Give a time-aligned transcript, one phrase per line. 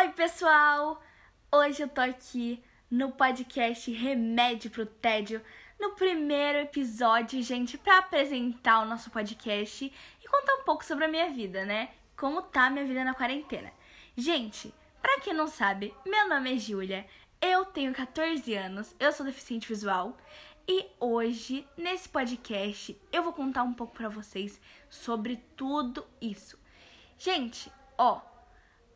[0.00, 1.02] Oi, pessoal!
[1.50, 5.42] Hoje eu tô aqui no podcast Remédio pro Tédio,
[5.76, 11.08] no primeiro episódio, gente, para apresentar o nosso podcast e contar um pouco sobre a
[11.08, 11.88] minha vida, né?
[12.16, 13.72] Como tá a minha vida na quarentena.
[14.16, 14.72] Gente,
[15.02, 17.04] pra quem não sabe, meu nome é Júlia,
[17.42, 20.16] eu tenho 14 anos, eu sou deficiente visual
[20.68, 26.56] e hoje, nesse podcast, eu vou contar um pouco para vocês sobre tudo isso.
[27.18, 28.20] Gente, ó,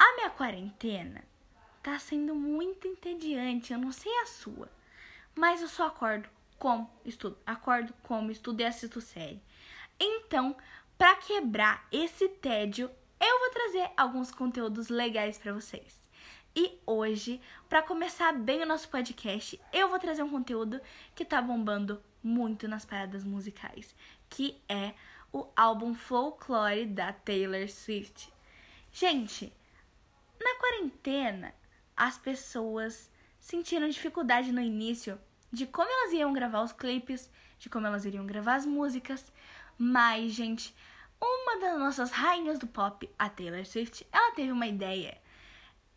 [0.03, 1.22] a minha quarentena
[1.81, 4.68] tá sendo muito entediante, eu não sei a sua,
[5.32, 6.29] mas eu só acordo,
[6.59, 9.40] como, estudo, acordo, como, estudo e assisto série.
[10.00, 10.57] Então,
[10.99, 12.90] para quebrar esse tédio,
[13.21, 15.96] eu vou trazer alguns conteúdos legais para vocês.
[16.54, 20.81] E hoje, para começar bem o nosso podcast, eu vou trazer um conteúdo
[21.14, 23.95] que tá bombando muito nas paradas musicais,
[24.29, 24.95] que é
[25.32, 28.32] o álbum Folklore da Taylor Swift.
[28.93, 29.53] Gente,
[30.43, 31.55] na quarentena,
[31.96, 35.21] as pessoas sentiram dificuldade no início
[35.53, 39.33] de como elas iam gravar os clipes, de como elas iriam gravar as músicas,
[39.77, 40.75] mas, gente,
[41.21, 45.23] uma das nossas rainhas do pop, a Taylor Swift, ela teve uma ideia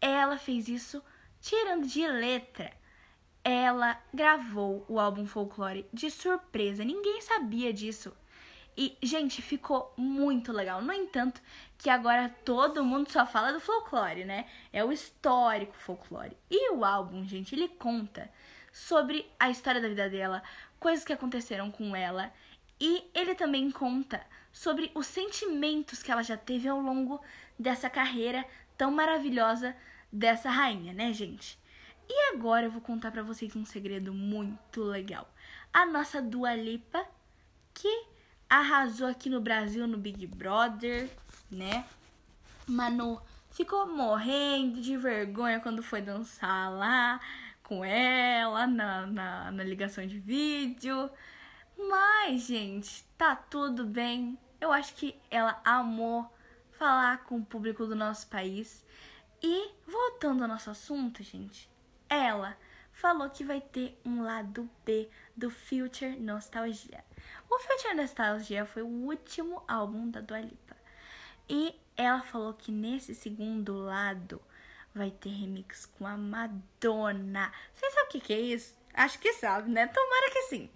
[0.06, 1.04] ela fez isso
[1.42, 2.72] tirando de letra.
[3.44, 8.16] Ela gravou o álbum Folklore de surpresa, ninguém sabia disso.
[8.78, 10.82] E, gente, ficou muito legal.
[10.82, 11.42] No entanto,
[11.78, 14.46] que agora todo mundo só fala do folclore, né?
[14.74, 16.36] É o histórico folclore.
[16.50, 18.30] E o álbum, gente, ele conta
[18.74, 20.44] sobre a história da vida dela,
[20.80, 22.32] coisas que aconteceram com ela.
[22.80, 27.22] E ele também conta sobre os sentimentos que ela já teve ao longo
[27.58, 28.46] dessa carreira
[28.78, 29.76] tão maravilhosa
[30.12, 31.58] dessa rainha, né, gente?
[32.08, 35.30] E agora eu vou contar para vocês um segredo muito legal.
[35.74, 37.06] A nossa Dua Lipa,
[37.74, 38.06] que
[38.50, 41.10] arrasou aqui no Brasil no Big Brother,
[41.50, 41.86] né?
[42.68, 43.22] Manu
[43.52, 47.20] ficou morrendo de vergonha quando foi dançar lá
[47.64, 51.10] com ela na, na, na ligação de vídeo.
[51.78, 54.38] Mas, gente, tá tudo bem.
[54.62, 56.32] Eu acho que ela amou
[56.72, 58.84] falar com o público do nosso país.
[59.42, 61.70] E voltando ao nosso assunto, gente,
[62.10, 62.58] ela
[62.92, 67.04] falou que vai ter um lado B do Future Nostalgia.
[67.50, 70.76] O Future Nostalgia foi o último álbum da Dua Lipa.
[71.50, 74.42] E ela falou que nesse segundo lado
[74.94, 77.52] vai ter remix com a Madonna.
[77.74, 78.76] Vocês sabem o que, que é isso?
[78.94, 79.88] Acho que sabe, né?
[79.88, 80.70] Tomara que sim.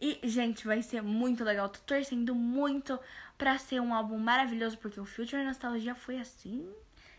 [0.00, 1.68] E, gente, vai ser muito legal.
[1.68, 2.98] Tô torcendo muito
[3.38, 6.70] pra ser um álbum maravilhoso, porque o Future Nostalgia foi assim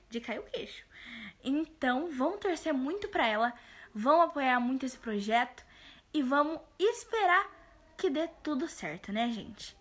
[0.10, 0.86] de cair o queixo.
[1.44, 3.54] Então, vamos torcer muito para ela,
[3.94, 5.66] vamos apoiar muito esse projeto
[6.14, 7.50] e vamos esperar
[7.98, 9.76] que dê tudo certo, né, gente?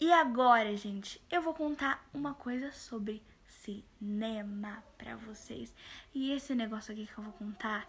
[0.00, 5.74] E agora, gente, eu vou contar uma coisa sobre cinema para vocês.
[6.14, 7.88] E esse negócio aqui que eu vou contar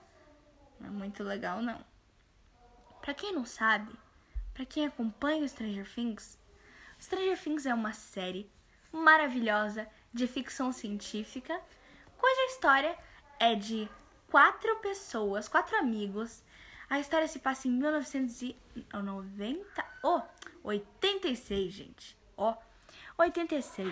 [0.80, 1.84] não é muito legal, não.
[3.02, 3.92] Para quem não sabe,
[4.54, 6.38] para quem acompanha o Stranger Things,
[7.00, 8.52] Stranger Things é uma série
[8.92, 11.60] maravilhosa de ficção científica,
[12.18, 12.98] cuja história
[13.40, 13.90] é de
[14.30, 16.44] quatro pessoas, quatro amigos.
[16.92, 20.22] A história se passa em 1990, oh,
[20.62, 22.18] 86, gente.
[22.36, 22.58] Ó, oh,
[23.18, 23.90] 86.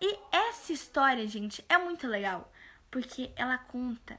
[0.00, 2.52] E essa história, gente, é muito legal,
[2.88, 4.16] porque ela conta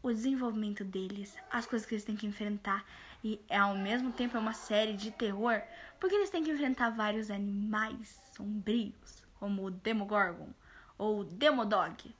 [0.00, 2.84] o desenvolvimento deles, as coisas que eles têm que enfrentar
[3.24, 5.60] e ao mesmo tempo é uma série de terror,
[5.98, 10.50] porque eles têm que enfrentar vários animais sombrios como o Demogorgon
[10.96, 12.14] ou Demodog,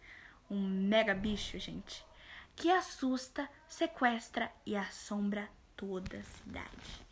[0.50, 2.04] um mega bicho, gente,
[2.56, 7.04] que assusta, sequestra e assombra toda a cidade.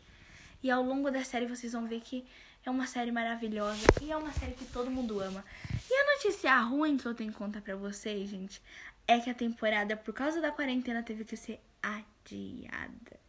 [0.61, 2.25] E ao longo da série vocês vão ver que
[2.65, 5.43] é uma série maravilhosa e é uma série que todo mundo ama.
[5.89, 8.61] E a notícia ruim que eu tenho que contar pra vocês, gente,
[9.05, 13.19] é que a temporada, por causa da quarentena, teve que ser adiada.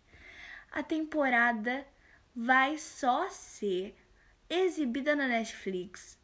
[0.70, 1.84] A temporada
[2.34, 3.97] vai só ser
[4.48, 6.19] exibida na Netflix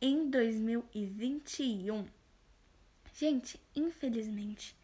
[0.00, 2.06] em 2021.
[3.14, 4.76] Gente, infelizmente,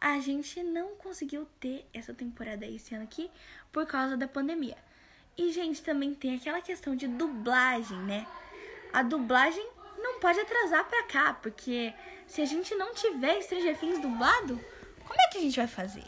[0.00, 3.30] a gente não conseguiu ter essa temporada esse ano aqui
[3.72, 4.76] por causa da pandemia.
[5.36, 8.26] E, gente, também tem aquela questão de dublagem, né?
[8.92, 9.66] A dublagem
[9.96, 11.92] não pode atrasar pra cá, porque
[12.26, 14.60] se a gente não tiver Stranger Things dublado,
[15.06, 16.04] como é que a gente vai fazer?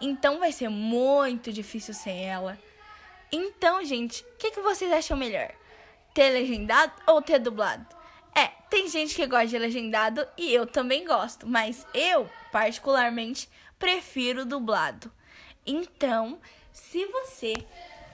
[0.00, 2.58] Então vai ser muito difícil sem ela.
[3.30, 5.54] Então, gente, o que, que vocês acham melhor?
[6.14, 7.86] ter legendado ou ter dublado?
[8.34, 13.48] É, tem gente que gosta de legendado e eu também gosto, mas eu, particularmente,
[13.78, 15.12] prefiro dublado.
[15.66, 16.40] Então,
[16.72, 17.54] se você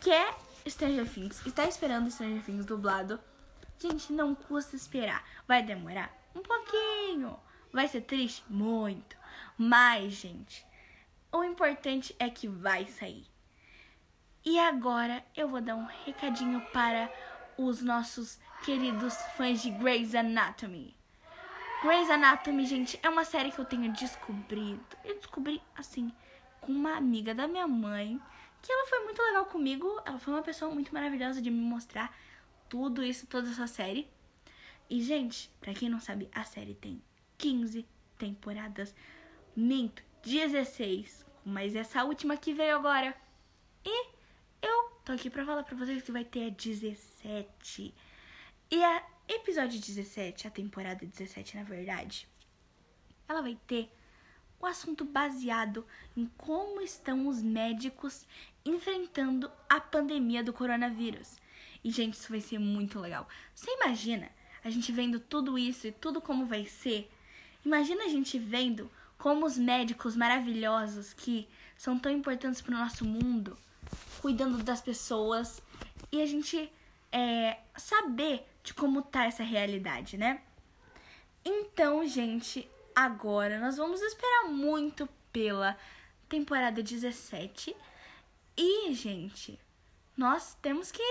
[0.01, 0.35] quer
[0.67, 3.21] Stranger Things está esperando Stranger Things dublado,
[3.79, 5.25] gente, não custa esperar.
[5.47, 7.39] Vai demorar um pouquinho,
[7.73, 8.43] Vai ser triste?
[8.49, 9.17] Muito.
[9.57, 10.67] Mas, gente,
[11.31, 13.27] o importante é que vai sair.
[14.45, 17.13] E agora eu vou dar um recadinho para
[17.59, 20.95] os nossos queridos fãs de Grey's Anatomy.
[21.83, 24.81] Grey's Anatomy, gente, é uma série que eu tenho descobrido.
[25.05, 26.13] Eu descobri, assim,
[26.61, 28.21] com uma amiga da minha mãe,
[28.63, 30.01] que ela foi muito legal comigo.
[30.07, 32.17] Ela foi uma pessoa muito maravilhosa de me mostrar
[32.69, 34.09] tudo isso, toda essa série.
[34.89, 37.03] E, gente, pra quem não sabe, a série tem
[37.37, 38.95] 15 temporadas.
[39.55, 41.27] Minto, 16.
[41.45, 43.17] Mas essa última que veio agora.
[43.85, 44.07] E
[44.63, 46.51] eu tô aqui pra falar pra vocês que vai ter a
[47.23, 47.95] 17.
[48.71, 52.29] E a episódio 17, a temporada 17, na verdade,
[53.29, 53.91] ela vai ter
[54.61, 55.87] o assunto baseado
[56.17, 58.27] em como estão os médicos
[58.65, 61.37] enfrentando a pandemia do coronavírus.
[61.85, 63.29] E, gente, isso vai ser muito legal.
[63.55, 64.31] Você imagina
[64.65, 67.11] a gente vendo tudo isso e tudo como vai ser?
[67.65, 73.05] Imagina a gente vendo como os médicos maravilhosos que são tão importantes para o nosso
[73.05, 73.57] mundo,
[74.21, 75.63] cuidando das pessoas
[76.11, 76.71] e a gente
[77.13, 80.43] é, saber de como tá essa realidade, né?
[81.45, 85.77] Então, gente, agora nós vamos esperar muito pela
[86.29, 87.75] temporada 17
[88.57, 89.59] e, gente,
[90.17, 91.03] nós temos que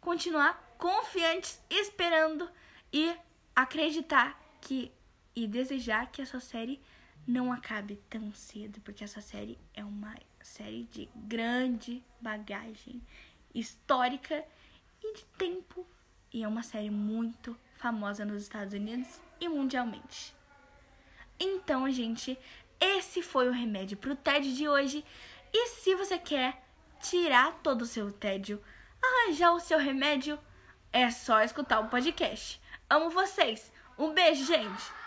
[0.00, 2.50] continuar confiantes, esperando
[2.92, 3.14] e
[3.54, 4.92] acreditar que
[5.34, 6.82] e desejar que essa série
[7.24, 10.12] não acabe tão cedo, porque essa série é uma
[10.42, 13.00] série de grande bagagem
[13.54, 14.44] histórica
[15.02, 15.86] e de tempo,
[16.32, 20.34] e é uma série muito famosa nos Estados Unidos e mundialmente.
[21.38, 22.38] Então, gente,
[22.80, 25.04] esse foi o remédio pro TED de hoje.
[25.52, 26.62] E se você quer
[27.00, 28.62] tirar todo o seu tédio,
[29.02, 30.38] arranjar o seu remédio,
[30.92, 32.60] é só escutar o podcast.
[32.90, 33.72] Amo vocês.
[33.96, 34.97] Um beijo, gente.